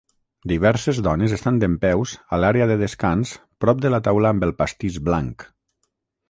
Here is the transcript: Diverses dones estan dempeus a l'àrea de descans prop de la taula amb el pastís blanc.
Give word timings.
Diverses 0.51 1.01
dones 1.07 1.35
estan 1.35 1.59
dempeus 1.63 2.13
a 2.37 2.39
l'àrea 2.43 2.67
de 2.71 2.77
descans 2.85 3.35
prop 3.65 3.85
de 3.85 3.93
la 3.97 4.01
taula 4.09 4.33
amb 4.37 4.49
el 4.49 4.55
pastís 4.63 4.99
blanc. 5.11 5.47